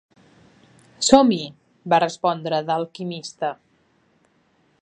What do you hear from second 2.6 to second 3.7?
d'alquimista.